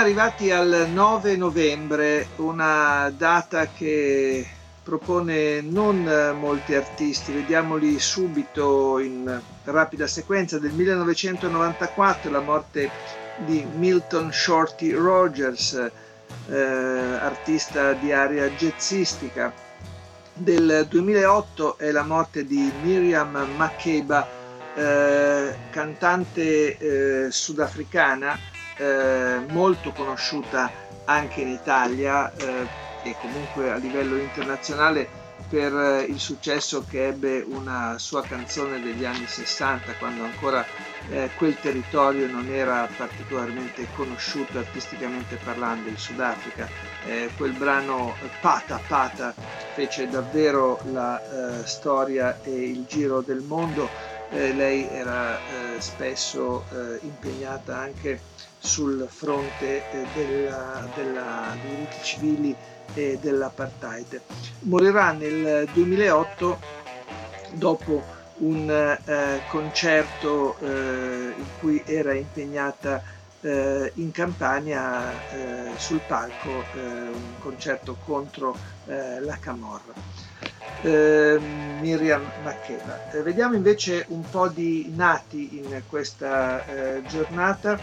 Arrivati 0.00 0.50
al 0.50 0.88
9 0.90 1.36
novembre, 1.36 2.28
una 2.36 3.12
data 3.14 3.66
che 3.66 4.46
propone 4.82 5.60
non 5.60 6.34
molti 6.38 6.74
artisti, 6.74 7.32
vediamoli 7.32 7.98
subito 7.98 8.98
in 8.98 9.38
rapida 9.64 10.06
sequenza. 10.06 10.58
Del 10.58 10.72
1994 10.72 12.30
la 12.30 12.40
morte 12.40 12.90
di 13.44 13.62
Milton 13.76 14.32
Shorty 14.32 14.90
Rogers, 14.92 15.90
eh, 16.48 16.56
artista 16.56 17.92
di 17.92 18.10
area 18.10 18.48
jazzistica. 18.48 19.52
Del 20.32 20.86
2008 20.88 21.76
è 21.76 21.90
la 21.90 22.04
morte 22.04 22.46
di 22.46 22.72
Miriam 22.82 23.46
Makeba, 23.54 24.26
eh, 24.74 25.54
cantante 25.70 26.78
eh, 26.78 27.30
sudafricana 27.30 28.59
eh, 28.80 29.44
molto 29.48 29.92
conosciuta 29.92 30.70
anche 31.04 31.42
in 31.42 31.48
Italia 31.48 32.32
eh, 32.34 32.66
e 33.02 33.14
comunque 33.20 33.70
a 33.70 33.76
livello 33.76 34.16
internazionale 34.16 35.06
per 35.48 35.74
eh, 35.74 36.02
il 36.04 36.18
successo 36.18 36.84
che 36.88 37.08
ebbe 37.08 37.44
una 37.46 37.98
sua 37.98 38.22
canzone 38.22 38.80
degli 38.80 39.04
anni 39.04 39.26
60 39.26 39.94
quando 39.98 40.24
ancora 40.24 40.64
eh, 41.10 41.28
quel 41.36 41.58
territorio 41.60 42.26
non 42.26 42.48
era 42.48 42.88
particolarmente 42.96 43.86
conosciuto 43.94 44.58
artisticamente 44.58 45.36
parlando, 45.42 45.88
il 45.88 45.98
Sudafrica. 45.98 46.68
Eh, 47.06 47.30
quel 47.36 47.52
brano 47.52 48.14
Pata 48.40 48.80
Pata 48.86 49.34
fece 49.74 50.08
davvero 50.08 50.80
la 50.92 51.20
eh, 51.20 51.66
storia 51.66 52.40
e 52.42 52.50
il 52.50 52.84
giro 52.86 53.20
del 53.20 53.40
mondo. 53.40 53.88
lei 54.30 54.86
era 54.88 55.40
spesso 55.80 56.64
impegnata 57.00 57.76
anche 57.76 58.20
sul 58.60 59.08
fronte 59.10 59.82
eh, 59.90 60.06
della, 60.14 60.88
della, 60.94 61.56
dei 61.60 61.74
diritti 61.74 61.96
civili 62.02 62.54
e 62.94 63.18
dell'apartheid. 63.20 64.20
Morirà 64.60 65.12
nel 65.12 65.68
2008 65.72 66.58
dopo 67.52 68.18
un 68.38 68.70
eh, 68.70 69.40
concerto 69.48 70.56
eh, 70.60 71.34
in 71.36 71.46
cui 71.58 71.82
era 71.84 72.12
impegnata 72.12 73.02
eh, 73.42 73.92
in 73.94 74.10
Campania 74.10 75.10
eh, 75.32 75.70
sul 75.76 76.00
palco, 76.06 76.64
eh, 76.74 76.78
un 76.78 77.38
concerto 77.38 77.96
contro 78.04 78.78
la 78.84 79.38
Camorra. 79.38 79.92
Miriam 80.82 82.28
Makeba. 82.42 82.98
vediamo 83.22 83.54
invece 83.54 84.04
un 84.08 84.28
po' 84.28 84.48
di 84.48 84.90
nati 84.96 85.58
in 85.58 85.82
questa 85.88 86.64
giornata. 87.06 87.78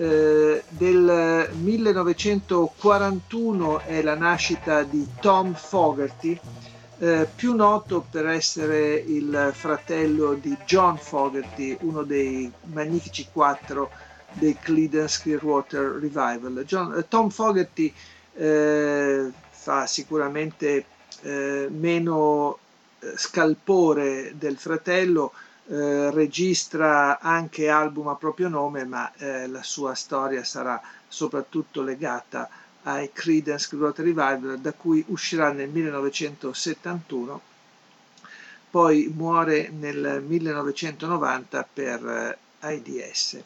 Eh, 0.00 0.64
del 0.66 1.50
1941 1.52 3.80
è 3.80 4.00
la 4.00 4.14
nascita 4.14 4.82
di 4.82 5.06
Tom 5.20 5.52
Fogerty, 5.52 6.40
eh, 7.00 7.28
più 7.34 7.54
noto 7.54 8.02
per 8.10 8.28
essere 8.28 8.94
il 8.94 9.50
fratello 9.52 10.32
di 10.32 10.56
John 10.64 10.96
Fogerty, 10.96 11.76
uno 11.82 12.02
dei 12.02 12.50
magnifici 12.72 13.26
quattro 13.30 13.90
dei 14.32 14.56
Creedence 14.58 15.20
Clearwater 15.20 15.98
Revival. 16.00 16.64
John, 16.64 16.96
eh, 16.96 17.06
Tom 17.06 17.28
Fogerty 17.28 17.92
eh, 18.36 19.30
fa 19.50 19.86
sicuramente 19.86 20.86
eh, 21.20 21.68
meno 21.70 22.56
scalpore 23.16 24.32
del 24.38 24.56
fratello, 24.56 25.32
eh, 25.72 26.10
registra 26.10 27.20
anche 27.20 27.68
album 27.68 28.08
a 28.08 28.16
proprio 28.16 28.48
nome, 28.48 28.84
ma 28.84 29.12
eh, 29.14 29.46
la 29.46 29.62
sua 29.62 29.94
storia 29.94 30.42
sarà 30.42 30.82
soprattutto 31.06 31.82
legata 31.82 32.48
ai 32.82 33.12
Creedence 33.12 33.68
Clearwater 33.68 34.04
Revival, 34.04 34.58
da 34.58 34.72
cui 34.72 35.04
uscirà 35.06 35.52
nel 35.52 35.68
1971, 35.68 37.40
poi 38.68 39.12
muore 39.14 39.68
nel 39.68 40.24
1990 40.26 41.68
per 41.72 42.04
eh, 42.04 42.38
AIDS. 42.66 43.38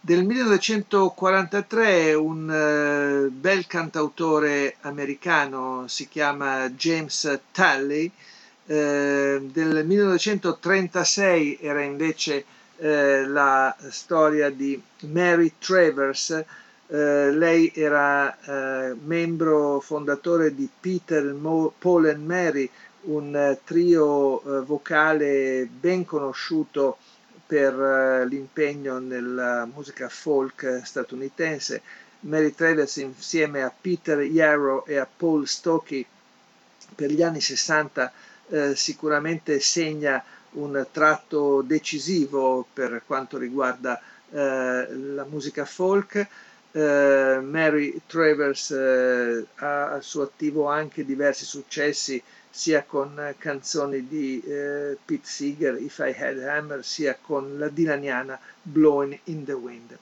Del 0.00 0.24
1943 0.24 2.14
un 2.14 3.28
uh, 3.28 3.28
bel 3.28 3.66
cantautore 3.66 4.76
americano 4.82 5.88
si 5.88 6.06
chiama 6.08 6.70
James 6.70 7.40
Talley, 7.50 8.08
eh, 8.66 9.40
del 9.52 9.86
1936 9.86 11.58
era 11.60 11.82
invece 11.82 12.44
eh, 12.78 13.24
la 13.26 13.74
storia 13.90 14.50
di 14.50 14.80
Mary 15.02 15.52
Travers, 15.58 16.30
eh, 16.88 17.30
lei 17.32 17.72
era 17.74 18.36
eh, 18.90 18.94
membro 18.94 19.80
fondatore 19.80 20.54
di 20.54 20.68
Peter, 20.80 21.24
Mo, 21.32 21.72
Paul 21.78 22.06
and 22.06 22.24
Mary, 22.24 22.68
un 23.02 23.34
eh, 23.34 23.60
trio 23.64 24.62
vocale 24.64 25.68
ben 25.70 26.04
conosciuto 26.04 26.98
per 27.46 28.26
l'impegno 28.28 28.98
nella 28.98 29.64
musica 29.72 30.08
folk 30.08 30.80
statunitense. 30.84 31.80
Mary 32.20 32.52
Travers 32.52 32.96
insieme 32.96 33.62
a 33.62 33.72
Peter 33.80 34.20
Yarrow 34.20 34.82
e 34.86 34.96
a 34.96 35.06
Paul 35.06 35.46
Stokey 35.46 36.04
per 36.94 37.10
gli 37.10 37.22
anni 37.22 37.40
60 37.40 38.12
eh, 38.48 38.74
sicuramente 38.74 39.60
segna 39.60 40.22
un 40.52 40.86
tratto 40.90 41.62
decisivo 41.62 42.66
per 42.72 43.02
quanto 43.06 43.36
riguarda 43.38 44.00
eh, 44.30 44.86
la 44.94 45.24
musica 45.24 45.64
folk. 45.64 46.26
Eh, 46.72 47.38
Mary 47.42 48.00
Travers 48.06 48.70
eh, 48.70 49.44
ha 49.56 49.92
al 49.92 50.02
suo 50.02 50.22
attivo 50.22 50.68
anche 50.68 51.04
diversi 51.04 51.44
successi 51.44 52.22
sia 52.50 52.84
con 52.84 53.34
canzoni 53.38 54.08
di 54.08 54.42
eh, 54.42 54.96
Pete 55.04 55.26
Seeger, 55.26 55.78
If 55.80 55.98
I 55.98 56.14
Had 56.18 56.38
Hammer, 56.38 56.82
sia 56.84 57.18
con 57.20 57.58
la 57.58 57.68
dilaniana 57.68 58.38
Blowing 58.62 59.18
in 59.24 59.44
the 59.44 59.52
Wind. 59.52 59.98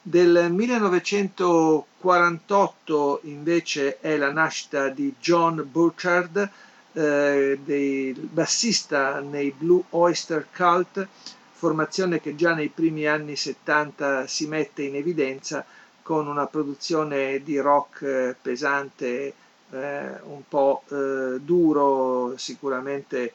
Del 0.00 0.50
1948 0.50 3.20
invece 3.24 4.00
è 4.00 4.16
la 4.16 4.32
nascita 4.32 4.88
di 4.88 5.14
John 5.20 5.68
Burchard, 5.70 6.48
eh, 6.92 7.58
del 7.64 8.14
bassista 8.20 9.20
nei 9.20 9.52
Blue 9.56 9.82
Oyster 9.90 10.46
Cult, 10.54 11.06
formazione 11.52 12.20
che 12.20 12.34
già 12.34 12.54
nei 12.54 12.68
primi 12.68 13.06
anni 13.06 13.36
70 13.36 14.26
si 14.26 14.46
mette 14.46 14.82
in 14.82 14.96
evidenza 14.96 15.64
con 16.02 16.26
una 16.26 16.46
produzione 16.46 17.42
di 17.42 17.58
rock 17.58 18.02
eh, 18.02 18.36
pesante, 18.40 19.34
eh, 19.70 20.20
un 20.24 20.42
po' 20.48 20.82
eh, 20.88 21.38
duro, 21.40 22.34
sicuramente 22.36 23.32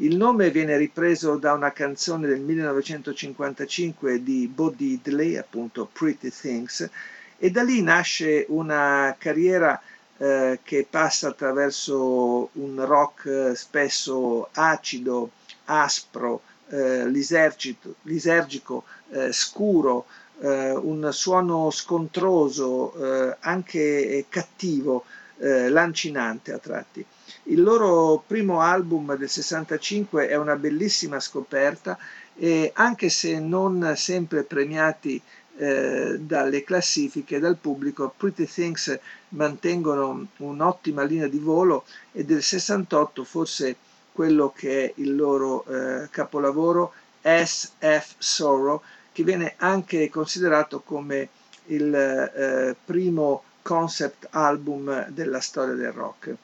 Il 0.00 0.16
nome 0.16 0.50
viene 0.50 0.76
ripreso 0.76 1.36
da 1.36 1.54
una 1.54 1.72
canzone 1.72 2.26
del 2.26 2.40
1955 2.40 4.22
di 4.22 4.46
Bo 4.46 4.70
Diddley, 4.70 5.36
appunto 5.36 5.88
Pretty 5.90 6.30
Things, 6.30 6.88
e 7.36 7.50
da 7.50 7.62
lì 7.62 7.82
nasce 7.82 8.44
una 8.48 9.14
carriera 9.18 9.80
eh, 10.18 10.58
che 10.62 10.86
passa 10.88 11.28
attraverso 11.28 12.50
un 12.52 12.84
rock 12.84 13.52
spesso 13.56 14.48
acido, 14.52 15.30
aspro, 15.66 16.42
eh, 16.70 17.06
lisergico, 17.08 18.84
eh, 19.10 19.32
scuro, 19.32 20.06
eh, 20.40 20.72
un 20.72 21.08
suono 21.12 21.70
scontroso, 21.70 22.94
eh, 22.94 23.36
anche 23.40 24.26
cattivo, 24.28 25.04
lancinante 25.40 26.52
a 26.52 26.58
tratti. 26.58 27.06
Il 27.44 27.62
loro 27.62 28.24
primo 28.26 28.60
album 28.60 29.16
del 29.16 29.28
65 29.28 30.26
è 30.26 30.34
una 30.34 30.56
bellissima 30.56 31.20
scoperta 31.20 31.96
e 32.34 32.72
anche 32.74 33.08
se 33.08 33.38
non 33.38 33.92
sempre 33.94 34.42
premiati 34.42 35.22
eh, 35.58 36.18
dalle 36.20 36.62
classifiche, 36.62 37.38
dal 37.40 37.56
pubblico, 37.56 38.14
Pretty 38.16 38.46
Things 38.46 38.98
mantengono 39.30 40.28
un'ottima 40.36 41.02
linea 41.02 41.26
di 41.26 41.38
volo 41.38 41.84
e 42.12 42.24
del 42.24 42.42
68 42.42 43.24
forse 43.24 43.76
quello 44.18 44.52
che 44.52 44.86
è 44.86 44.92
il 44.96 45.14
loro 45.14 45.64
eh, 45.66 46.08
capolavoro 46.10 46.92
SF 47.22 48.14
Sorrow 48.18 48.82
che 49.12 49.22
viene 49.22 49.54
anche 49.58 50.10
considerato 50.10 50.80
come 50.80 51.28
il 51.66 51.94
eh, 51.94 52.74
primo 52.84 53.44
concept 53.62 54.26
album 54.30 55.06
della 55.10 55.38
storia 55.38 55.74
del 55.74 55.92
rock. 55.92 56.34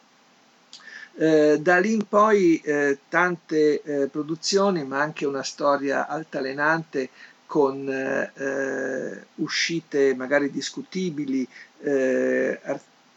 Eh, 1.16 1.58
da 1.60 1.78
lì 1.78 1.94
in 1.94 2.06
poi 2.06 2.60
eh, 2.60 2.98
tante 3.08 3.82
eh, 3.82 4.06
produzioni, 4.06 4.84
ma 4.84 5.00
anche 5.00 5.26
una 5.26 5.42
storia 5.42 6.06
altalenante 6.06 7.08
con 7.44 7.88
eh, 7.90 9.24
uscite 9.36 10.14
magari 10.14 10.48
discutibili, 10.48 11.44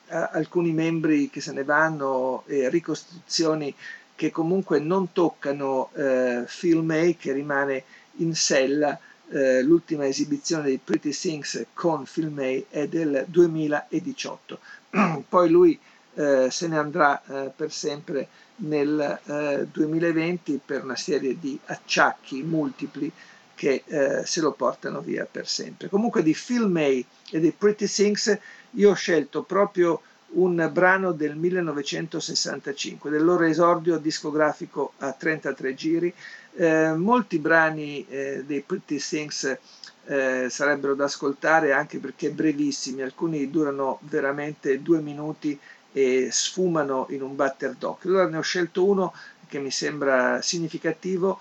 alcuni 0.10 0.72
membri 0.72 1.30
che 1.30 1.42
se 1.42 1.52
ne 1.52 1.64
vanno 1.64 2.44
e 2.48 2.70
ricostruzioni 2.70 3.74
che 4.18 4.32
comunque 4.32 4.80
non 4.80 5.14
toccano 5.14 5.92
eh, 5.94 6.44
Phil 6.60 6.82
May 6.82 7.16
che 7.16 7.32
rimane 7.32 7.84
in 8.18 8.34
sella. 8.36 9.00
Eh, 9.30 9.62
l'ultima 9.62 10.08
esibizione 10.08 10.70
di 10.70 10.80
Pretty 10.84 11.12
Things 11.12 11.66
con 11.74 12.06
Phil 12.12 12.30
May 12.30 12.66
è 12.70 12.88
del 12.88 13.26
2018. 13.28 14.60
Poi 15.30 15.50
lui 15.50 15.80
eh, 16.16 16.48
se 16.50 16.68
ne 16.68 16.78
andrà 16.78 17.22
eh, 17.26 17.52
per 17.56 17.72
sempre 17.72 18.28
nel 18.58 19.68
2020 19.72 20.54
eh, 20.56 20.60
per 20.66 20.84
una 20.84 20.96
serie 20.96 21.38
di 21.40 21.60
acciacchi 21.66 22.42
multipli 22.42 23.12
che 23.54 23.84
eh, 23.86 24.26
se 24.26 24.42
lo 24.42 24.52
portano 24.52 25.02
via 25.02 25.28
per 25.30 25.48
sempre. 25.48 25.90
Comunque 25.90 26.24
di 26.24 26.34
Phil 26.36 26.66
May 26.66 27.06
e 27.30 27.40
di 27.40 27.52
Pretty 27.52 27.86
Things 27.86 28.36
io 28.72 28.90
ho 28.90 28.96
scelto 28.96 29.44
proprio 29.44 30.02
un 30.30 30.70
brano 30.72 31.12
del 31.14 31.36
1965, 31.36 33.10
del 33.10 33.24
loro 33.24 33.46
esordio 33.46 33.98
discografico 33.98 34.94
a 35.00 35.14
33 35.14 35.74
giri. 35.74 36.14
Eh, 36.56 36.94
molti 36.94 37.40
brani 37.40 38.06
eh, 38.08 38.44
dei 38.46 38.62
Pretty 38.62 38.98
Things 38.98 39.58
eh, 40.06 40.48
sarebbero 40.50 40.96
da 40.96 41.06
ascoltare 41.06 41.72
anche 41.72 42.00
perché 42.00 42.32
brevissimi, 42.32 43.02
alcuni 43.02 43.50
durano 43.50 44.00
veramente 44.02 44.82
due 44.82 45.02
minuti 45.02 45.58
e 45.92 46.30
sfumano 46.32 47.08
in 47.10 47.22
un 47.22 47.36
batter 47.36 47.74
d'occhio. 47.76 48.10
Allora 48.10 48.28
ne 48.28 48.38
ho 48.38 48.42
scelto 48.42 48.86
uno 48.86 49.14
che 49.48 49.60
mi 49.60 49.72
sembra 49.72 50.42
significativo 50.42 51.40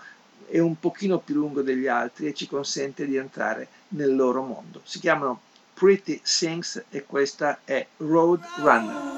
e 0.48 0.60
un 0.60 0.78
pochino 0.78 1.18
più 1.18 1.34
lungo 1.34 1.62
degli 1.62 1.88
altri 1.88 2.28
e 2.28 2.34
ci 2.34 2.46
consente 2.46 3.06
di 3.06 3.16
entrare 3.16 3.68
nel 3.88 4.14
loro 4.14 4.42
mondo. 4.42 4.80
Si 4.84 5.00
chiamano 5.00 5.40
Pretty 5.76 6.22
Things 6.24 6.82
e 6.88 7.04
questa 7.04 7.60
è 7.64 7.86
Road 7.98 8.40
Runner. 8.62 9.15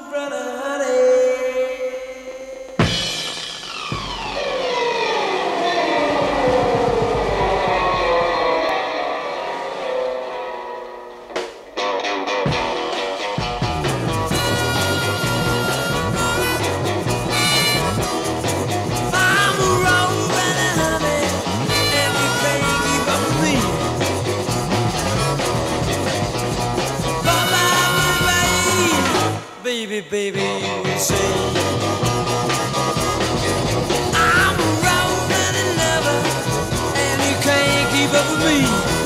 Love 38.13 38.31
with 38.31 38.47
me. 38.47 38.98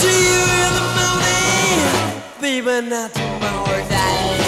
see 0.00 0.20
you 0.32 0.42
in 0.64 0.72
the 0.78 0.86
morning, 0.98 1.80
baby, 2.40 2.88
not 2.88 3.12
tomorrow. 3.12 3.84
That 3.92 4.39